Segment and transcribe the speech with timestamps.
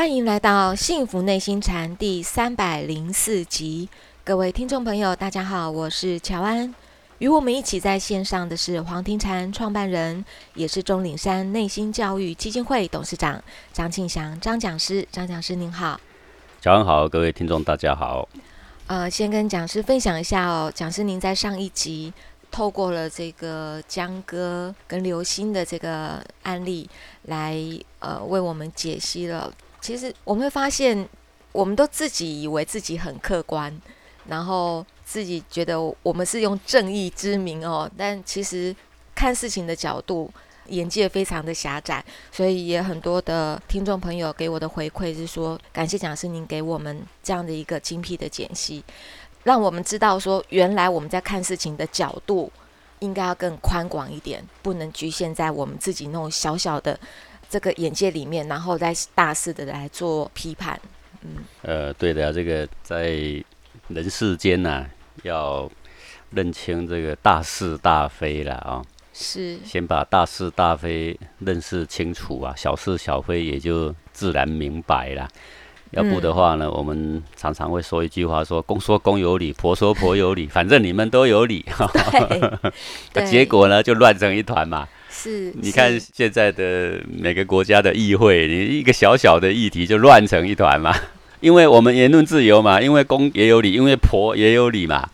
[0.00, 3.86] 欢迎来到《幸福内心禅》第三百零四集，
[4.24, 6.74] 各位听众朋友，大家好，我是乔安。
[7.18, 13.44] 与我们一起在线上的是黄庭禅创办人，也是钟岭山内心教育基金会董事长
[13.74, 15.06] 张庆祥张讲师。
[15.12, 16.00] 张讲师您好，
[16.62, 18.26] 乔安好，各位听众大家好。
[18.86, 22.10] 呃，先跟讲师分享一下哦，讲师您在上一集
[22.50, 26.88] 透过了这个江哥跟刘星的这个案例
[27.24, 27.54] 来
[27.98, 29.52] 呃为我们解析了。
[29.80, 31.08] 其实我们会发现，
[31.52, 33.74] 我们都自己以为自己很客观，
[34.26, 38.74] 然后自己觉得我们是用正义之名哦，但其实
[39.14, 40.30] 看事情的角度，
[40.66, 48.84] 眼界非常的狭窄，所以也很多的听众朋友给我的回馈是说，感谢讲师您给我们这样的一个精辟的解析，
[49.42, 52.52] 让我们知道说，原来我们在看事情的角度
[53.00, 57.00] 应该要更宽广一点，不能局限在我们自己那种小小的。
[57.50, 60.80] 这个眼界里面，然后再大肆的来做批判，
[61.22, 61.30] 嗯，
[61.62, 63.10] 呃，对的，这个在
[63.88, 64.86] 人世间呐，
[65.24, 65.68] 要
[66.30, 68.80] 认清这个大是大非了啊，
[69.12, 75.28] 是，先把大是大非认识清楚啊，小是小非也就自然明白了。
[75.90, 81.66] 要不的话呢，我们常常会说一句话，说公说公有理，婆说婆有理，反正你们都有理，
[83.28, 84.86] 结果呢就乱成一团嘛。
[85.22, 90.94] 是，你看现在的每个国家的议会，你一个小小的议题就乱成一团嘛。
[91.40, 95.06] 因为我们言论自由嘛，因为公也有理，因为婆也有理嘛。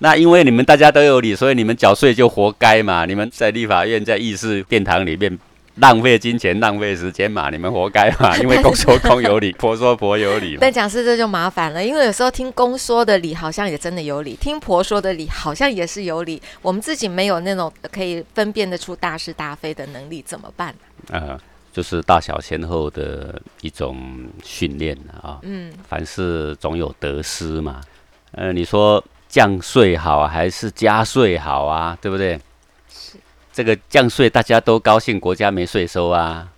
[0.00, 3.06] 那因为你们大家都有理，所以你们缴税就活该嘛。
[3.06, 5.38] 你们在立法院、在议事殿堂里面。
[5.80, 8.36] 浪费金钱，浪费时间嘛，你们活该嘛！
[8.42, 10.56] 因为公说公有理， 婆说婆有理。
[10.60, 16.40] 但讲师这就麻烦了，因为有时候听公说的理好像也真的有理，听婆说的理好像也是有理。
[16.62, 20.74] 我们自己没有那种可以分辨得出大是大非的能力，怎么办？
[21.10, 21.38] 啊，
[21.72, 25.38] 就是大小先后的一种训练啊。
[25.42, 27.80] 嗯，凡事总有得失嘛。
[28.32, 31.96] 呃，你说降税好还是加税好啊？
[32.02, 32.38] 对不对？
[33.58, 36.48] 这个降税大家都高兴，国家没税收啊。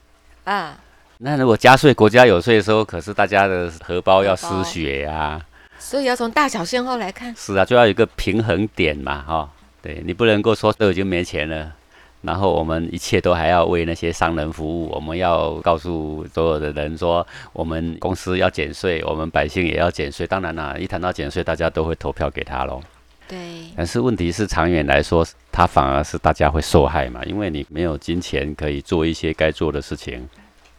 [0.44, 0.78] 啊，
[1.16, 5.40] 那如果加税，国家有税收，可是大家的荷包要失血啊。
[5.78, 7.34] 所以要从大小先后来看。
[7.34, 9.48] 是啊，就要有一个平衡点嘛，哈。
[9.80, 11.72] 对你不能够说都已经没钱了，
[12.20, 14.90] 然后我们一切都还要为那些商人服务。
[14.90, 20.26] 我们要告诉所有的人说，我们公司要减税，我们百姓也要减税。
[20.26, 22.82] 当然啦，一谈到减税，大家都会投票给他喽。
[23.30, 23.38] 对，
[23.76, 30.28] 但是问题是长远来说，它反而是大家会受害嘛，因为你没有金钱可以做一些该做的事情，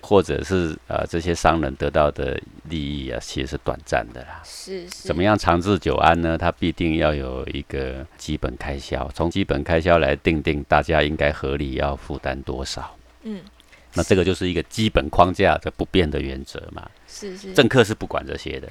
[0.01, 4.41] 或者是呃这些商人得到的利益啊，其实是短暂的啦。
[4.44, 5.07] 是是。
[5.07, 6.38] 怎么样长治久安呢？
[6.38, 12.94] 它必定要有一个基本开销，从基本开销来定定大家应该合理要负担多少。
[13.23, 13.39] 嗯，
[13.94, 16.89] 那这个就是一个基本框架的不变的原则嘛。
[17.07, 17.53] 是是。
[17.53, 18.68] 政客是不管这些的。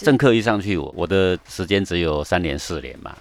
[0.00, 3.14] 政客一上去，我我的时间只有三年四年嘛，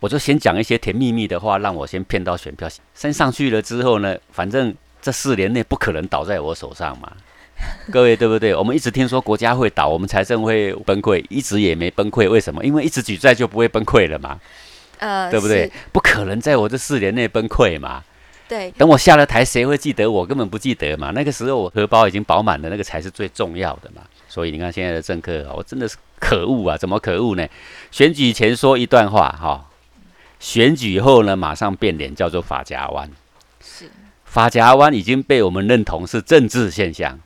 [0.00, 2.68] 我就先讲一些甜蜜蜜的话，让我先骗到选票。
[2.94, 7.12] 先上去了之后呢，反正这四年内不可能倒在我手上嘛。
[7.92, 8.52] 各位对不对？
[8.54, 12.28] 我们一直听说国家会倒，我们财政会崩溃，一直也没崩溃。
[12.28, 12.64] 为什么？
[12.64, 14.40] 因为一直举债就不会崩溃了嘛。
[14.98, 15.70] 呃，对不对？
[15.92, 18.02] 不可能在我这四年内崩溃嘛。
[18.48, 18.68] 对。
[18.72, 20.26] 等我下了台，谁会记得我？
[20.26, 21.12] 根本不记得嘛。
[21.12, 24.02] 那个时候我荷包已经饱满了，那个才是最重要的嘛。
[24.32, 26.74] 所以你看现在的政客，我真的是可恶啊！
[26.74, 27.46] 怎么可恶呢？
[27.90, 29.68] 选举前说一段话，哈，
[30.40, 33.10] 选举后呢，马上变脸，叫做法夹湾。
[33.60, 33.90] 是，
[34.24, 37.20] 法夹湾已经被我们认同是政治现象。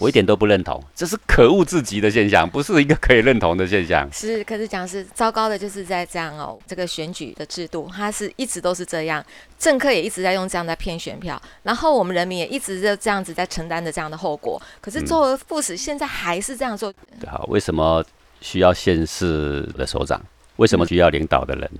[0.00, 4.08] 我一点都不认同，这是可恶至极的现象，不是一个可以认同的现象。
[4.12, 9.24] 是，可是讲是糟糕的，就是在这样哦，这个选举的制度，它是一直都是这样，
[9.58, 14.60] 政客也一直在用这样在骗选票，然后我们人民也一直就这样子在承担着这样的后果。
[14.80, 16.92] 可是周而复始，现在还是这样做。
[17.26, 18.04] 好，为什么
[18.40, 20.20] 需要县市的首长？
[20.56, 21.70] 为什么需要领导的人？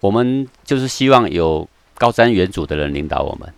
[0.00, 3.52] 我们就是希望有高瞻远瞩的人领导我们，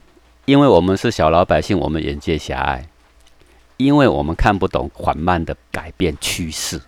[0.47, 2.87] 因为我们是小老百姓，我们眼界狭隘。
[3.85, 6.79] 因为我们看不懂缓慢的改变趋势，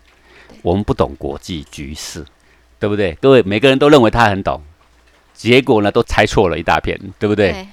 [0.60, 2.22] 我们不懂国际局势，
[2.78, 3.12] 对不对？
[3.14, 4.60] 各位每个人都认为他很懂，
[5.32, 7.66] 结果呢都猜错了一大片，对不对？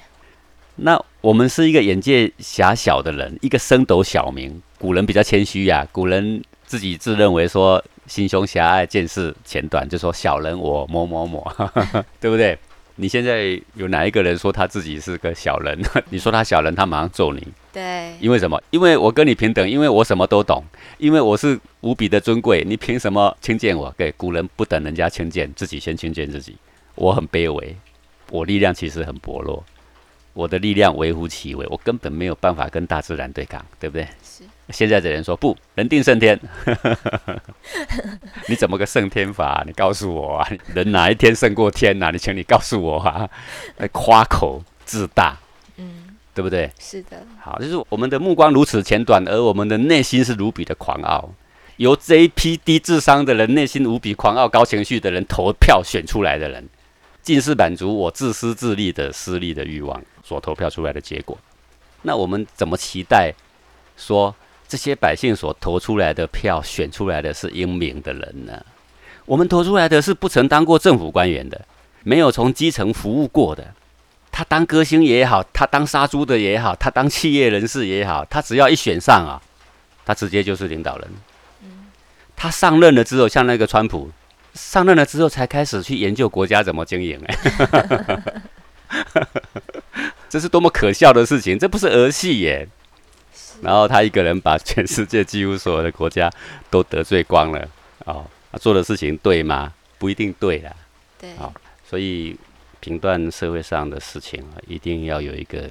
[0.76, 4.62] 那我们是一个眼界狭小的人，一个升斗小民。
[4.78, 11.46] 古人比较谦虚呀，古人自己自认为说心胸狭隘，见识浅短，就说小人我某某某，
[12.18, 12.58] 对不对？
[12.96, 15.78] 你现在有哪一个人说他自己是个小人？
[16.08, 17.46] 你说他小人，他马上揍你。
[17.72, 18.60] 对，因为什么？
[18.70, 20.62] 因为我跟你平等，因为我什么都懂，
[20.98, 23.92] 因为我是无比的尊贵，你凭什么轻贱我？
[23.96, 26.56] 对，古人不等人家轻贱，自己先轻贱自己。
[26.94, 27.76] 我很卑微，
[28.30, 29.64] 我力量其实很薄弱，
[30.32, 34.06] 我的力量微乎其微，我根本没有办法跟大自然对抗，对不对？
[34.22, 34.44] 是。
[34.70, 36.38] 现在的人说不，人定胜天。
[38.46, 39.64] 你怎么个胜天法？
[39.66, 40.48] 你告诉我啊！
[40.72, 42.10] 人哪一天胜过天呐？
[42.12, 43.28] 你请你告诉我啊！
[43.90, 45.49] 夸口自大，嗯，
[46.34, 46.70] 对不对？
[46.78, 47.26] 是的。
[47.38, 51.30] 好，就是我们的目光如此浅短，而我们的内心是无比的狂傲。
[51.76, 56.68] 由这一批低智商的人、内心无比狂傲、高情绪的人投票选出来的人，
[57.22, 61.38] 尽是满足我自私自利的私利的欲望所投票出来的结果。
[62.02, 63.32] 那我们怎么期待
[63.96, 64.34] 说
[64.68, 68.62] 这些百姓所投出来的票选出来的是英明的人呢？
[69.24, 71.64] 我们投出来的是不曾当过政府官员的，
[72.02, 73.74] 没有从基层服务过的。
[74.32, 79.42] 他当歌星也好，他当杀猪的也好，他当企业人士也好，他只要一选上啊，
[80.04, 81.08] 他直接就是领导人。
[82.36, 84.10] 他上任了之后，像那个川普，
[84.54, 88.22] 上任了之后才开始去研究国家怎么经营，哎，
[90.30, 91.58] 这是多么可笑的事情！
[91.58, 92.66] 这不是儿戏耶。
[93.62, 96.30] 然后他一个人把全世界几乎所有的国家
[96.70, 97.68] 都得罪光了，
[98.06, 99.70] 哦，他做的事情对吗？
[99.98, 100.72] 不一定对啦。
[101.20, 101.34] 对。
[101.36, 101.52] 好，
[101.86, 102.34] 所以
[102.80, 105.70] 评断社会上的事情啊，一定要有一个。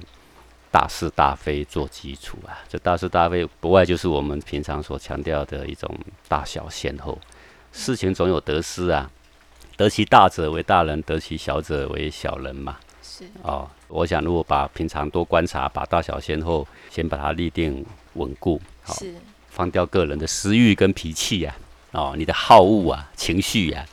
[0.72, 5.92] 大是大非做基础啊，这大是大非不外就是我们平常所强调的一种
[6.28, 7.18] 大小先后。
[7.72, 9.10] 事情总有得失啊，
[9.76, 12.78] 得其大者为大人，得其小者为小人嘛。
[13.02, 18.94] 是哦，我想如果把平常多观察，把大小先后先把它立定稳固，好，
[19.48, 21.52] 放掉个人的私欲跟脾气呀，
[21.90, 23.84] 哦，你的好恶啊、情绪呀，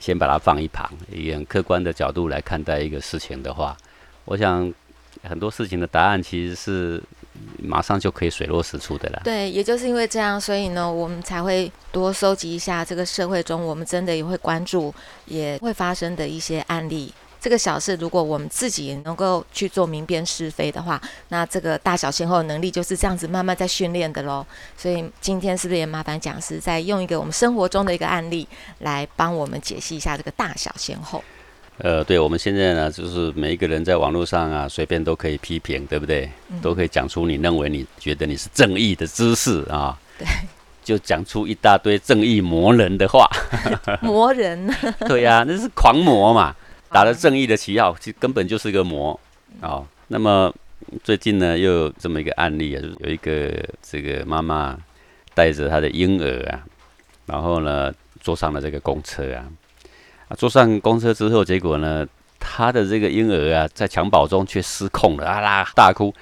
[0.00, 3.76] 先把它放一旁，以很客观的角度来看待一个事情的话，
[4.24, 4.72] 我想。
[5.22, 7.02] 很多事情的答案其实是
[7.58, 9.20] 马上就可以水落石出的啦。
[9.22, 14.94] 对，也就是因为这样，所以呢，我们才会多收集一下这个社会中我们真的也会关注、
[15.26, 17.12] 也会发生的一些案例。
[17.40, 24.44] 这个小事，如果我们自己能够去做明辨是非的话，那这个大小先后的能力就是这样子慢慢在训练的喽。
[24.76, 28.46] 所以今天是不是也麻烦讲师再用一个我们生活中的一个案例
[28.80, 31.24] 来帮我们解析一下这个大小先后？
[31.78, 36.30] 呃，对，我们现在呢，就是每一个人在网络上啊，随便都可以批评，对不对？
[36.60, 39.98] 都可以讲出你认为你觉得你是正义的知识啊。
[40.18, 40.26] 对。
[40.82, 43.26] 就讲出一大堆正义魔人的话。
[44.02, 44.74] 魔人。
[45.08, 46.54] 对呀，那是狂魔嘛，
[46.92, 49.18] 打着正义的旗号，其实根本就是个魔
[49.60, 49.82] 啊。
[50.08, 50.52] 那么
[51.04, 54.76] 最近呢，又有这么一个案例啊，就是有一个这个妈妈
[55.34, 56.64] 带着她的婴儿啊，
[57.26, 59.46] 然后呢坐上了这个公车啊。
[60.36, 62.06] 坐上公车之后，结果呢，
[62.38, 66.12] 她的这个婴儿啊，在襁褓中却失控了，啊啦大哭，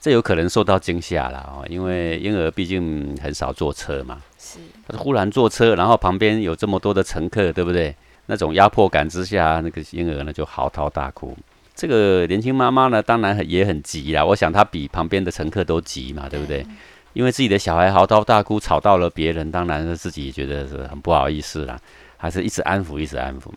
[0.00, 4.20] 这有可能受到惊吓了哦，因为婴儿毕竟很少坐车嘛。
[4.38, 4.58] 是。
[4.86, 7.94] 他忽然坐车，然后旁边有这么多的乘客，对不对？
[8.26, 11.36] 那种压迫感之下，那个婴儿呢就嚎啕大哭。
[11.74, 14.24] 这个年轻妈妈呢，当然也很急啦。
[14.24, 16.66] 我想她比旁边的乘客都急嘛，对不对？
[17.12, 21.78] 因为自己的小孩嚎啕大哭，吵到了别人，当然是自己觉得是很不好意思啦。
[22.16, 23.50] 还是一直安抚，一直安抚，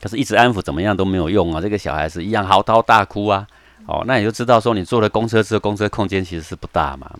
[0.00, 1.60] 可是，一直安抚怎么样都没有用啊！
[1.60, 3.44] 这个小孩是一样嚎啕大哭啊！
[3.86, 7.10] 哦，那你就知道说，你坐了公车之后，公车空间其实是不大嘛。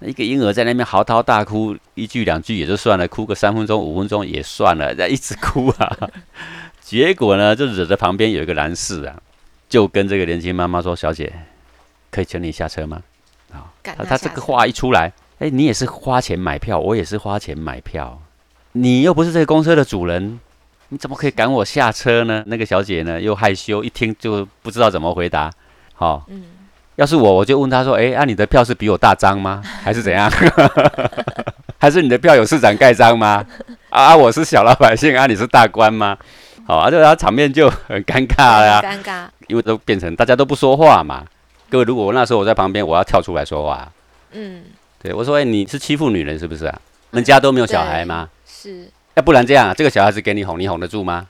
[0.00, 5.96] 那一个婴儿在那边嚎啕大哭，一句两句也就算了，哭个三分钟、五分钟也算了，在一直哭啊。
[6.80, 9.20] 结果呢，就惹得旁边有一个男士啊，
[9.68, 11.32] 就跟这个年轻妈妈说：“小姐，
[12.10, 13.02] 可以请你下车吗？”
[13.52, 18.20] 啊，他这个话一出来，哎，你也是花钱买票，我也是花钱买票。
[18.72, 20.38] 你又不是这个公车的主人，
[20.88, 22.42] 你怎么可以赶我下车呢？
[22.46, 25.50] 那个小姐呢又害羞，一听就不知道怎么回答。
[25.94, 26.44] 好，嗯，
[26.98, 29.62] 要是我，我就问他说：“哎，啊，你的票是比我大张吗？
[29.84, 30.28] 还是怎样？
[31.78, 33.46] 还是你的票有市长盖章吗？
[33.88, 36.18] 啊，我是小老百姓啊，你是大官吗？
[36.66, 38.82] 好啊，就他场面就很尴尬了。
[38.82, 41.24] 尴尬，因为都变成大家都不说话嘛。
[41.70, 43.88] 各位，如果我那时候我在旁边，我要跳出来说话。
[44.32, 44.64] 嗯，
[45.00, 46.80] 对我说：“哎，你是欺负女人是不是啊？
[47.12, 51.28] 人家都没有小孩吗？”是，要不然这样，这个小孩子给你哄，你哄得住吗？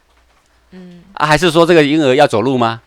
[0.71, 2.81] 嗯，啊，还是说这个婴儿要走路吗？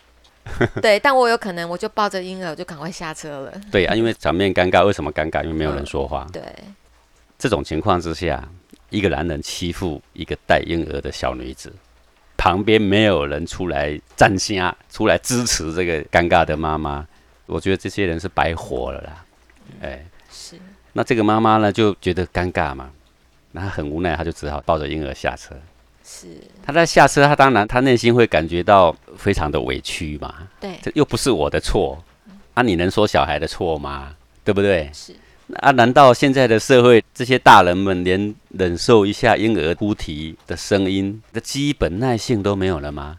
[0.82, 3.54] 对，但我有可能我就抱着婴儿我就赶快下车了。
[3.72, 5.44] 对啊，因为场面尴尬，为什么尴尬？
[5.44, 6.28] 因为没有人说话。
[6.32, 6.42] 对，
[7.38, 8.48] 这种情况之下，
[8.90, 11.74] 一个男人欺负一个带婴儿的小女子，
[12.38, 17.08] 旁边没有人出来站下，出来支持这个尴尬的妈妈，
[17.46, 19.26] 我觉得这些人是白活了啦。
[19.82, 20.58] 哎，是。
[20.94, 22.90] 那这个妈妈呢，就觉得尴尬嘛。
[23.54, 25.54] 那他很无奈，她就只好抱着婴儿下车。
[26.04, 26.28] 是，
[26.66, 30.34] 他在下车，他当然他内心会感觉到非常的委屈嘛。
[30.60, 32.04] 对，这又不是我的错，
[32.54, 34.16] 啊，你能说小孩的错吗？
[34.44, 34.90] 对不对？
[34.94, 35.16] 是。
[35.58, 43.18] 啊，难道现在的社会这些大人们连忍受一下婴儿哭啼的声音的基本耐性都没有了吗？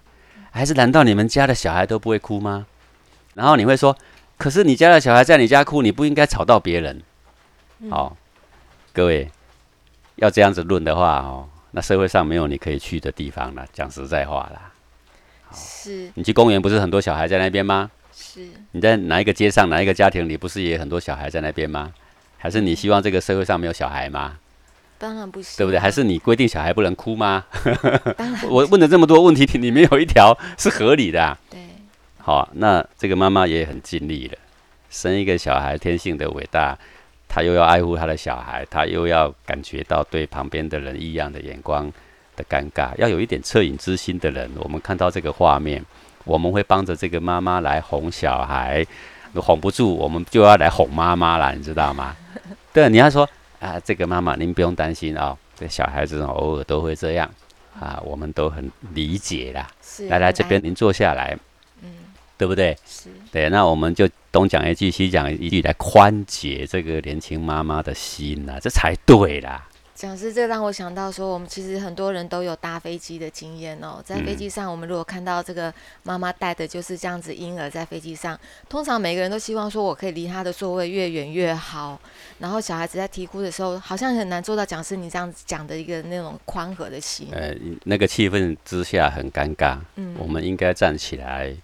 [0.50, 2.66] 还是难道你们家的小孩都不会哭吗？
[3.34, 3.94] 然后你会说，
[4.38, 7.02] 可是你家的小孩在你家哭，你不应该吵到别人。
[7.90, 8.16] 好，
[8.94, 9.30] 各位
[10.16, 13.66] 要这样子论的话哦，那社会上没有你可以去的地方了。
[13.72, 14.72] 讲实在话啦，
[15.52, 17.90] 是你去公园不是很多小孩在那边吗？
[18.14, 21.92] 是，你在哪一个街上，哪一个家庭里，不是也很多小孩在那边吗？
[22.38, 24.38] 还是你希望这个社会上没有小孩吗？
[24.98, 25.78] 当然不行，对不对？
[25.78, 27.44] 还是你规定小孩不能哭吗？
[28.16, 31.38] 当然我 问了这么多问题，里面有一条是合理的、啊。
[31.50, 31.58] 对，
[32.18, 34.38] 好，那这个妈妈也很尽力了，
[34.90, 36.78] 生一个小孩，天性的伟大，
[37.34, 41.90] 她又要爱护他的小孩，他又要感觉到对旁边的人异样的眼光
[42.36, 45.82] 的尴尬，要有一点恻隐之心的人，我们看到这个画面，
[46.24, 48.86] 我们会帮着这个妈妈来哄小孩，
[49.34, 52.14] 哄不住，我们就要来哄妈妈了，你知道吗？
[52.70, 53.26] 对，你要说
[53.60, 57.30] 啊，这个妈妈您不用担心啊、这小孩子偶尔都会这样
[57.80, 59.66] 啊，我们都很理解啦。
[59.80, 61.34] 是来来这边，您坐下来，
[61.82, 61.88] 嗯，
[62.36, 62.76] 对不对？
[62.86, 69.68] 是对，那我们就东讲一句西讲一句，来宽解这个年轻妈妈的心呐、这才对啦。
[69.94, 74.02] 讲师，这让我想到说，我们其实很多人都有搭飞机的经验哦。
[74.04, 75.72] 在飞机上，我们如果看到这个
[76.02, 78.36] 妈妈带的就是这样子婴儿在飞机上，
[78.68, 82.00] 通常每个人都希望说我可以离他的座位越远越好。
[82.38, 87.28] 然后小孩子在啼哭的时候，好像很难做到讲师你这样子讲的一个那种宽和的心。
[87.30, 91.54] 呃，那个气氛之下很尴尬，嗯我们应该站起来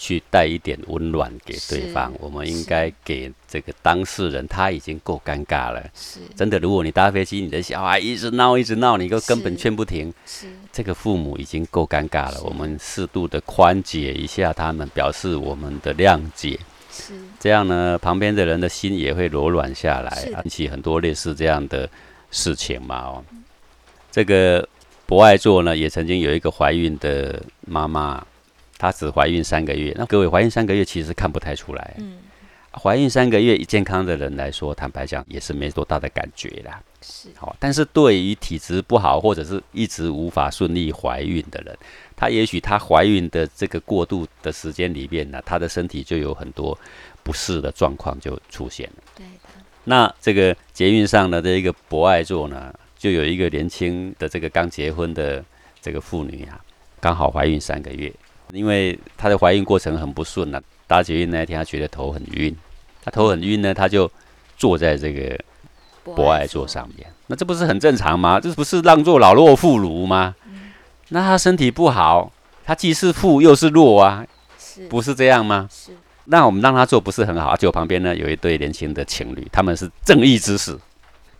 [0.00, 2.10] 去带一点温暖给对方。
[2.18, 5.84] 我们应该给这个当事人，他已经够尴尬了。
[5.94, 12.40] 是真的，如果你搭飞机，你的小孩一直闹一直闹，你都根本劝不停，是这个父母已经够尴尬了。
[12.42, 16.58] 我们适度的宽解一下他们，表示我们的谅解。
[16.90, 21.86] 是这样呢，旁边的人的心也会柔软下来，引起很多类似这样的
[22.30, 22.96] 事情嘛。
[23.00, 23.24] 哦，
[24.10, 24.66] 这个
[25.06, 28.26] 博爱座呢，也曾经有一个怀孕的妈妈，
[28.80, 29.94] 她只怀孕三个月。
[29.98, 32.16] 那各位怀孕三个月其实看不太出来，嗯
[32.72, 36.80] 怀孕三个月以健康的人来说，坦白讲也是没多大的感觉啦。
[37.02, 41.76] 是好，但是对于体质不好或者是一直无法顺利怀孕的人，
[42.14, 46.78] 她也许她怀孕的这个过渡的时间里面呢，她的身体就有很多
[47.24, 49.02] 不适的状况就出现了。
[49.16, 55.44] 对的，那这个捷运上的这一个博爱座呢，就有一个年轻的这个刚结婚的
[55.82, 56.60] 这个妇女啊，
[57.00, 58.12] 刚好怀孕三个月，
[58.52, 62.56] 因为她的怀孕过程很不顺啊，打捷运那一天她觉得头很晕，
[63.02, 64.10] 她头很晕呢，她就
[64.56, 65.38] 坐在这个
[66.04, 68.40] 博爱座上面，那这不是很正常吗？
[68.40, 70.34] 这不是让座老弱妇孺吗？
[71.10, 72.32] 那她身体不好，
[72.64, 74.26] 她既是妇又是弱啊，
[74.58, 75.68] 是不是这样吗？
[75.70, 75.92] 是
[76.26, 80.78] 那我们让她坐不是很好，结果旁边呢有一对年轻的情侣，他们是正义之士，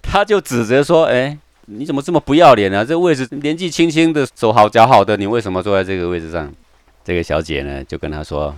[0.03, 1.37] 他就指责说：“哎、
[1.67, 2.85] 你怎么这么不要脸啊？
[2.85, 6.53] 这位置年纪轻轻的，手好脚好的，你为什么坐在这个位置上？”
[7.05, 8.55] 这个小姐呢就跟他说：“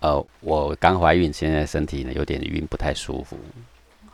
[0.00, 3.36] 呃，我刚怀孕，现在身体呢有点晕，不太舒服。”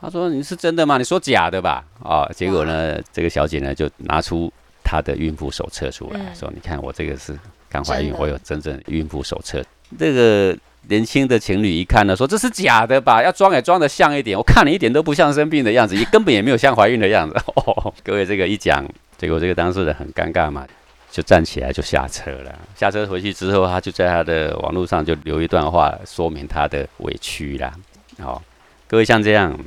[0.01, 0.97] 他说：“你是真的吗？
[0.97, 4.51] 你说假的吧？”哦，结果呢，这个小姐呢就拿出
[4.83, 7.37] 她的孕妇手册出来，嗯说：“你看我这个是
[7.69, 9.63] 刚怀孕我有真正孕妇手册。”
[9.97, 10.55] 这个
[10.87, 13.23] 年轻的情侣一看呢，说这是假的吧？
[13.23, 14.37] 要装也装得像一点。
[14.37, 17.35] 我看你一点都不像生病的样子，也根本也没有像怀孕的样子。
[17.55, 18.85] 哦，各位这个一讲，
[19.17, 20.67] 结果这个当事人很尴尬嘛，
[21.15, 22.53] 就站起来就下车了。
[22.75, 27.73] 下车回去之后，他就在他的网络上就留一段话，说明他的委屈啦。
[28.17, 28.43] 好、
[28.85, 29.57] 各位像这样，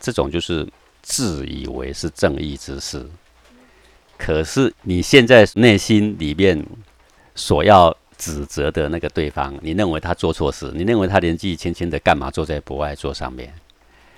[0.00, 0.66] 这种就是
[1.02, 3.06] 自以为是正义之士，
[4.18, 6.60] 可是你现在内心里面
[7.36, 13.54] 所要指责的那个对方，你认为他做错事，你认为他年纪轻轻的干嘛坐在博爱座上面？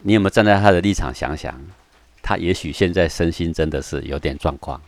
[0.01, 1.55] 你有没有站在他的立场想想？
[2.23, 4.81] 他也许现在身心真的是有点状况，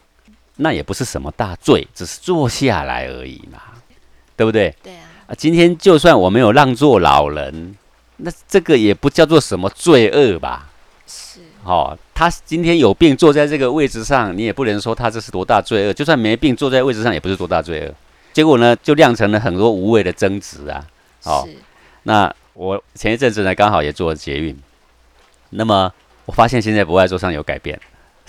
[0.62, 3.58] 那也不是什么大罪，只是坐下来而已嘛，
[4.36, 4.74] 对不对？
[4.82, 7.74] 对啊，啊，今天就算我没有让座老人，
[8.18, 10.68] 那这个也不叫做什么罪恶吧？
[11.06, 15.92] 是哦，他今天有病坐在这个位置上，你也不能说他这是多大罪恶。
[15.92, 17.94] 就算没病坐在位置上，也不是多大罪恶。
[18.32, 20.86] 结果呢，就酿成了很多无谓的争执啊。
[21.24, 21.56] 哦是
[22.04, 24.56] 那我前一阵子呢，刚好也做了捷运，
[25.50, 25.92] 那么
[26.24, 27.78] 我发现现在不爱桌上有改变，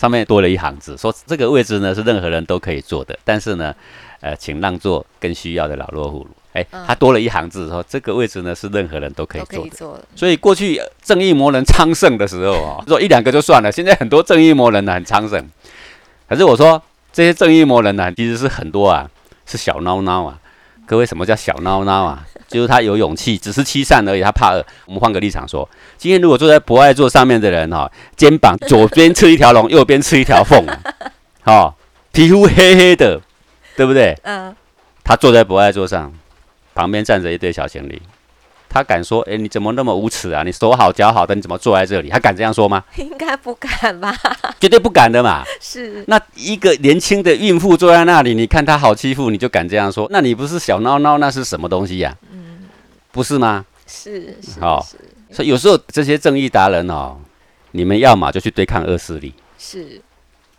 [0.01, 3.72] 上面多了一行字，说这个位置呢是任何人都可以坐的，但是呢，
[4.20, 6.27] 呃，请让座更需要的老弱妇孺。
[6.53, 10.03] 哎，他多了一行字，说这个位置呢是任何人都可以坐的。
[10.15, 15.48] 所以过去呃正义魔人昌盛的时候哦，说一两个就算了，现在很多正义魔人呢很昌盛。
[16.27, 16.81] 可是我说
[17.13, 19.08] 这些正义魔人呢，其实是很多啊，
[19.46, 20.39] 是小孬孬啊。
[20.88, 22.25] 各位，什么叫小孬孬啊？
[22.51, 24.63] 就是他有勇气，只是欺善而已，他怕恶。
[24.86, 25.67] 我们换个立场说，
[25.98, 30.65] 今天如果坐在博爱座上面的人哈、肩膀左边吃一条龙，右边吃一条凤，
[31.46, 31.74] 哦，
[32.12, 33.20] 皮肤黑黑的，
[33.75, 34.17] 对不对？
[34.24, 34.53] 嗯，
[35.03, 36.12] 他坐在博爱座上，
[36.75, 38.01] 旁边站着一对小情侣，
[38.70, 40.43] 他敢说，哎，你怎么那么无耻啊？
[40.43, 42.10] 你手好脚好的，你怎么坐在这里？
[42.10, 42.84] 他敢这样说吗？
[42.98, 44.15] 应该不敢吧？
[44.60, 45.43] 绝对不敢的嘛。
[45.60, 46.03] 是。
[46.08, 50.08] 那一个年轻的孕妇坐在那里，你看她好欺负，你就敢这样说？
[50.12, 51.17] 那你不是小孬孬？
[51.17, 52.15] 那是什么东西呀？
[52.30, 52.30] 嗯，
[53.12, 53.65] 不是吗？
[53.88, 54.60] 是是。
[54.60, 54.86] 好，
[55.32, 57.18] 所以有时候这些正义达人哦，
[57.72, 59.34] 你们要么就去对抗恶势力。
[59.58, 60.01] 是。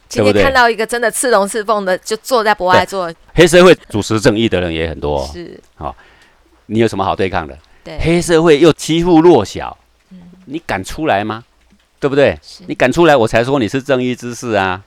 [0.09, 3.11] 今天看到一个真的刺龙刺凤的，就坐在博爱座。
[3.35, 5.27] 黑社会主持正义的人也很多。
[5.33, 5.59] 是。
[5.77, 5.97] 好，
[6.67, 7.59] 你有什么好对抗的？
[7.83, 7.99] 对。
[7.99, 9.75] 黑社会又欺负弱小，
[10.45, 11.43] 你敢出来吗？
[11.99, 12.39] 对不对？
[12.67, 14.83] 你敢出来，我才说你是正义之士啊。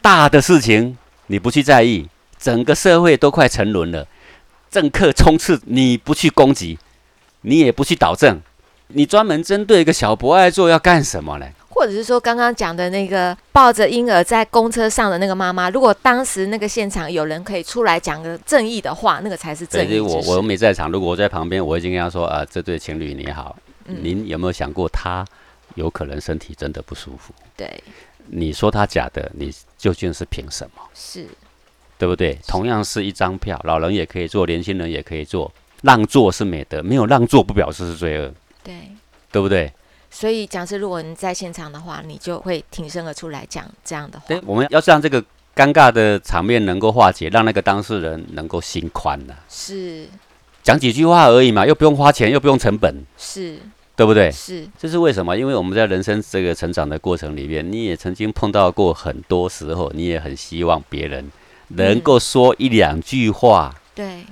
[0.00, 4.06] 大的事情你不去在意，整个社会都快沉沦了，
[4.70, 6.78] 政客冲刺你不去攻击，
[7.42, 8.40] 你也不去导正，
[8.88, 11.46] 你专门针对一个小博爱做要干什么呢？
[11.70, 20.00] 或者是说，刚刚讲的那个抱着婴儿在公车上的那个妈妈，如果当时那个现场有人可以出来讲个正义的话，那个才是正义。
[20.00, 25.24] 我我没在场，如果我在旁边，我已经跟他说啊，这对情侣你好，您有没有想过他
[25.76, 27.32] 有可能身体真的不舒服？
[27.56, 27.80] 对，
[28.26, 30.82] 你说他假的，你究竟是凭什么？
[30.94, 31.28] 是，
[31.98, 32.38] 对不对？
[32.46, 35.52] 同样是一张票，老人也可以坐，年轻人也可以坐，
[35.82, 38.32] 让座是美德，没有让座不表示是罪恶。
[38.62, 38.74] 对，
[39.32, 39.72] 对不对？
[40.10, 44.24] 所以，讲师，如果你在现场的话，你就会挺身而出来讲这样的话。
[44.28, 45.22] 对，我们要让这个
[45.54, 49.36] 尴尬的场面能够化解，让那个当事人能够心宽了。
[49.50, 50.06] 是，
[50.62, 53.04] 讲几句话而已嘛，又不用花钱，又不用成本。
[53.18, 53.58] 是，
[53.94, 54.30] 对不对？
[54.30, 55.36] 是，这是为什么？
[55.36, 61.30] 因为我们在人生这个成长的过程里面，你也曾经碰到过很多时候，你也很希望别人
[61.68, 64.24] 能够说一两句话，对，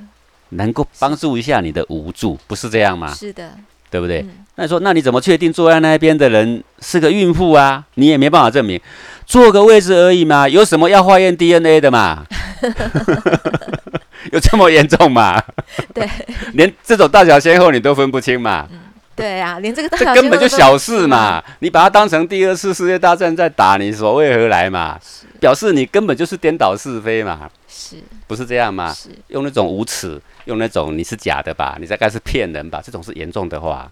[0.51, 3.13] 能够帮助一下你的无助，不是这样吗？
[3.15, 3.53] 是的。
[3.89, 4.27] 对不对？
[4.57, 7.85] 那你说，那你怎么确定坐在那边的人是个孕妇啊？
[7.95, 8.79] 你也没办法证明，
[9.25, 12.27] 坐个位置而已嘛，有什么要化验 DNA 的嘛？
[14.33, 15.41] 有这么严重吗？
[15.95, 16.07] 对，
[16.55, 18.67] 连这种大小先后你都分不清嘛？
[19.15, 21.43] 对啊，连这个这根本就小事嘛！
[21.61, 24.99] 你把它当成第二次世界大战在打，你所谓何来嘛？
[25.41, 27.51] 表示你根本就是颠倒是非嘛？
[27.69, 27.97] 是，
[28.27, 28.93] 不是这样吗？
[28.93, 30.21] 是，用那种无耻。
[30.47, 33.91] 用那种你是假的吧，你大概是骗人吧，这种是严重的话，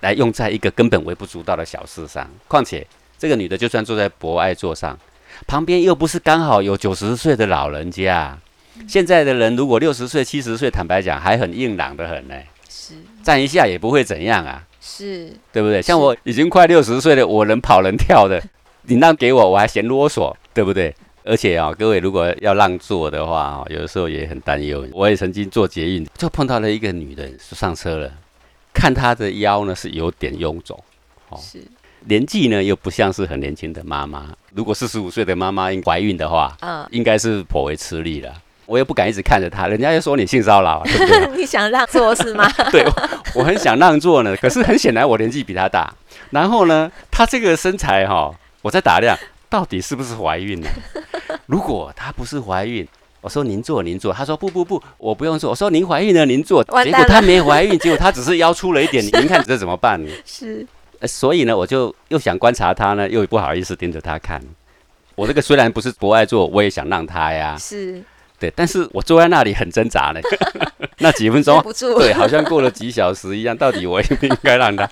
[0.00, 2.30] 来用在一个根本微不足道的小事上。
[2.46, 2.86] 况且
[3.18, 4.98] 这个女的就算坐在博爱座上，
[5.46, 8.38] 旁边又不是刚好有九十岁的老人家。
[8.86, 12.34] 现在的人如果六十岁、七十岁，坦白讲还很硬朗的很呢。
[12.68, 14.62] 是，站一下也不会怎样啊。
[14.82, 15.80] 是，对不对？
[15.80, 18.42] 像我已经快六十岁了，我能跑能跳的，
[18.82, 20.94] 你让给我我还嫌啰嗦，对不对？
[21.26, 24.86] 而且啊，各位如果要让座的话啊，有的时候也很担忧。
[24.92, 28.12] 我也曾经坐捷运，就碰到了一个女的上车了，
[28.74, 30.78] 看她的腰呢是有点臃肿，
[31.30, 31.64] 哦，是
[32.00, 34.36] 年纪呢又不像是很年轻的妈妈。
[34.54, 38.30] 如果四十五岁的妈妈怀孕的话，嗯，应该是颇为吃力了。
[38.66, 41.36] 我也不敢一直看着她，人家又说你性骚扰，对不对？
[41.40, 42.46] 你想让座是吗？
[42.70, 42.84] 对，
[43.34, 45.90] 我很想让座呢，可是很显然我年纪比她大。
[46.30, 49.16] 然后呢，她这个身材哈，我在打量。
[49.54, 50.68] 到底是不是怀孕呢？
[51.46, 52.84] 如果她不是怀孕，
[53.20, 55.50] 我说您坐您坐，她说不不不，我不用坐。
[55.50, 60.04] 我说您怀孕了您坐，结果她没怀孕，结果她只是腰粗了一点， 您看这怎么办？
[60.26, 60.66] 是，
[61.06, 64.42] 所以呢，我就又想观察她呢，又不好意思盯着她看。
[65.14, 67.56] 我这个虽然不是不爱做，我也想让她呀。
[67.56, 68.02] 是，
[68.40, 70.20] 对，但是我坐在那里很挣扎呢。
[70.98, 71.62] 那几分钟，
[71.96, 73.56] 对，好像过了几小时一样。
[73.56, 74.90] 到底我应不应该让她？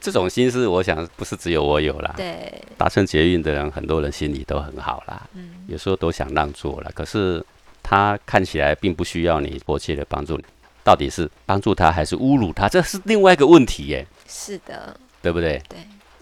[0.00, 2.14] 这种心思，我想不是只有我有啦。
[2.16, 5.28] 对，达成捷运的人，很多人心里都很好啦。
[5.34, 7.44] 嗯，有时候都想让座了，可是
[7.82, 10.40] 他看起来并不需要你迫切的帮助，
[10.82, 12.68] 到底是帮助他还是侮辱他？
[12.68, 14.06] 这是另外一个问题耶。
[14.26, 15.60] 是的，对不对？
[15.68, 15.78] 对。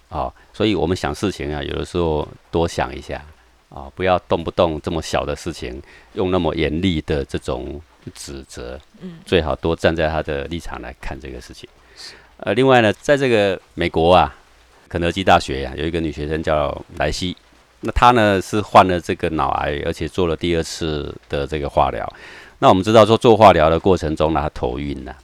[0.08, 3.22] 哦，所以我们想事情啊，有的时候多想一下
[3.68, 5.80] 啊，不要动不动这么小的事情
[6.14, 7.80] 用那么严厉的这种
[8.14, 8.80] 指责。
[9.00, 11.68] 嗯，最好多站在他的立场来看这个事情。
[12.40, 14.32] 呃，另外呢，在这个美国啊，
[14.88, 17.36] 肯德基大学呀，有一个女学生叫莱西，
[17.80, 22.08] 那她呢是患了这个脑癌，而且做了第二次的这个化疗。
[22.60, 25.16] 那我们知道说做化疗的过程中呢，她头晕了。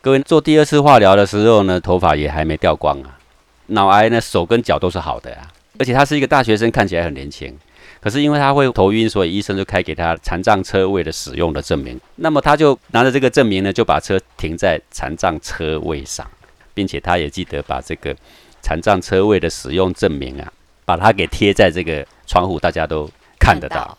[0.00, 3.18] 各位做第二次化疗的时候呢，头发也还没掉光啊。
[3.66, 7.54] 脑癌呢，手跟脚都是好的啊，而且她是一个大学生，看起来很年轻。
[8.00, 12.00] 可是因为她会头晕，所以医生就开给她残障车位的使用的证明。
[12.16, 16.26] 那么她就拿着这个证明呢，就把车停在残障车位上。
[16.74, 18.14] 并且他也记得把这个
[18.60, 20.52] 残障车位的使用证明啊，
[20.84, 23.08] 把它给贴在这个窗户，大家都
[23.38, 23.96] 看得到。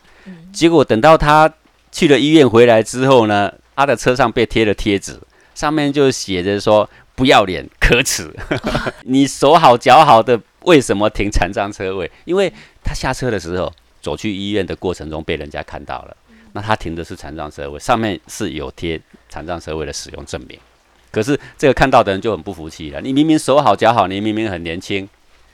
[0.52, 1.52] 结果等到他
[1.92, 5.20] 去了医院回来之后呢，他的车上被贴了贴纸，
[5.54, 8.34] 上面就写着说：“不要脸，可耻！
[9.06, 12.12] 你手好脚好的，为什么停残障车位？
[12.26, 12.52] 因为
[12.84, 16.18] 他下车的时候走去医院的过程中被人家看到了，
[16.54, 20.60] 那他停的是残障车位，上面是有贴残障车位的使用证明。”
[21.15, 22.99] 可是这个看到的人就很不服气了。
[22.99, 25.08] 你明明手好脚好，你明明很年轻，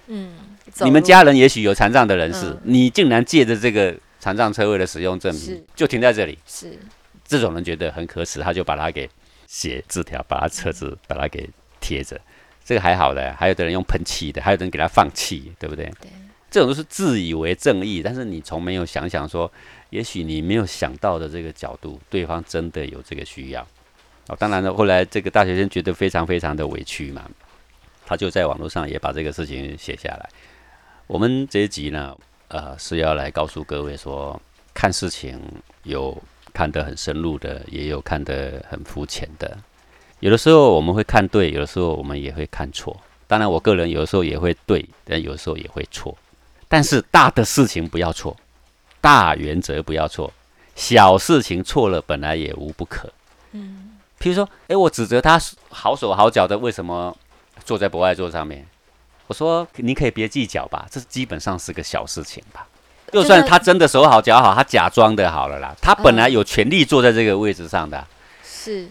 [0.08, 0.34] 嗯，
[0.80, 2.62] 你们家人也许有残障的人士，嗯。
[2.64, 6.80] 你竟然借着这个残障车位的使用证明就停在这里，是。
[7.28, 9.08] 这种人觉得很可耻，他就把它给
[9.46, 11.48] 写字条，把他车子把它给
[11.80, 12.20] 贴着，
[12.66, 15.86] 这个还好的，还有的人用喷漆的，还有的人给他放气，对不对？
[16.02, 16.10] 对，
[16.50, 19.50] 这种都是自以为正义，但是你从没有想想说，
[19.92, 23.66] 也许你没有想到的这个角度，对方真的有这个需要。
[24.40, 27.30] 当然了，后来这个大学生觉得非常非常的委屈嘛，
[28.06, 30.30] 他就在网络上也把这个事情写下来。
[31.08, 32.16] 我们这一集呢，
[32.48, 34.42] 呃，是要来告诉各位说，
[34.74, 35.40] 看事情
[35.84, 36.18] 有
[36.54, 39.58] 看得很深入的，也有看得很肤浅的。
[40.20, 42.96] 有的时候我们会看对，有的时候我们也会看错。
[43.28, 46.18] 当然，我个人有的时候也会对，但有的时候也会错。
[46.68, 48.36] 但是大的事情不要错，
[49.02, 50.32] 大原则不要错，
[50.76, 53.12] 小事情错了本来也无不可。
[53.54, 53.91] 嗯，
[54.22, 57.16] 譬如说，诶，我指责他好手好脚的，为什么
[57.66, 58.66] 坐在博爱座上面？
[59.28, 62.68] 我说你可以别计较吧，这基本上是个小事情吧。
[63.12, 68.08] 就算他真的手好脚好，他假装的好了啦，他本来有权利坐在这个位置上的啊。
[68.44, 68.88] 是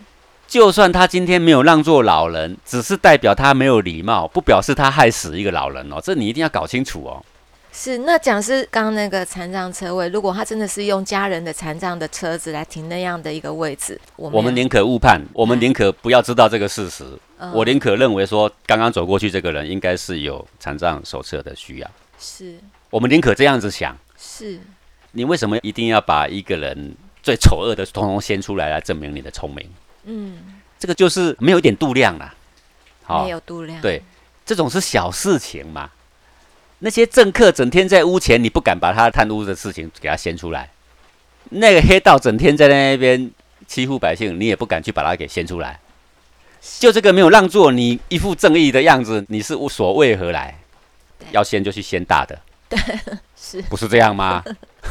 [0.48, 6.00] 就算他今天没有让座老人，只是代表他没有礼貌，不表示他害死一个老人哦。
[6.02, 7.24] 这你一定要搞清楚哦。
[7.72, 17.04] 是，那讲是刚刚那个残障车位，如果他真的是用家人的残障的车子来停那样的一个位置，我们我们宁可误判，我们宁可不要知道这个事实。
[17.38, 21.90] 嗯我宁可认为说，刚刚走过去这个人应该是有残障手册的需要。
[22.18, 22.58] 是
[22.90, 23.96] 我们宁可这样子想。
[24.18, 24.60] 是
[25.12, 29.66] 你为什么一定要把一个人最丑恶的通通掀出来，来证明你的聪明？
[30.04, 30.38] 嗯，
[30.78, 32.34] 这个就是没有一点度量啦。
[33.04, 34.02] 好没，有度量，对，
[34.44, 35.88] 这种是小事情嘛。
[36.80, 40.64] 那些政客整天在屋前，你不敢把他贪污的事情给他掀出来；
[41.50, 43.30] 那个黑道整天在那边
[43.66, 45.78] 欺负百姓，你也不敢去把他给掀出来。
[46.78, 50.58] 就这个没有让座，你一副正义的样子，你是无所谓何来？
[51.32, 52.38] 要掀就去掀大的，
[53.36, 54.42] 是不是这样吗？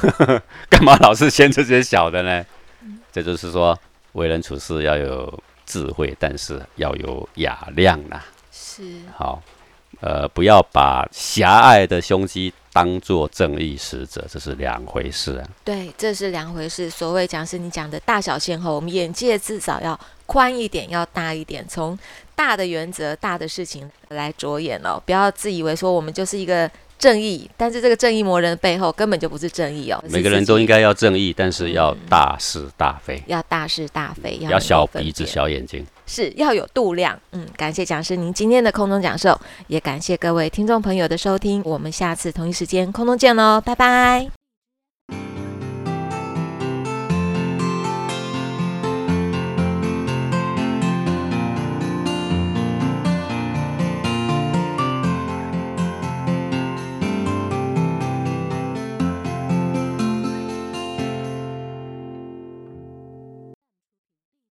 [0.70, 2.46] 干嘛老是掀这些小的呢？
[3.12, 3.78] 这就是说，
[4.14, 8.24] 为人处事要有智慧，但是要有雅量啦。
[8.52, 8.84] 是
[9.16, 9.42] 好，
[10.02, 15.50] 呃，不要把狭隘的胸肌当做正义使者，这是两回事啊。
[15.64, 16.90] 对，这是两回事。
[16.90, 21.98] 所谓讲是你讲的大小先后，我们眼界至少要宽一点，要大一点，从
[22.36, 30.04] 大的原则、大的事情来着眼哦，不要自以为说我们就是一个正义，但是这个正义魔人的背后根本就不是正义哦。
[30.10, 35.84] 每个人都应该要正义，但是要大是大非，要大是大非，要要小鼻子、小眼睛。
[36.06, 37.18] 是要有度量。
[37.32, 41.62] 嗯，感谢讲师您今天的空中讲授，也感谢各位听众朋友的收听。
[41.64, 44.39] 我们下次同一时间空中见喽，拜拜。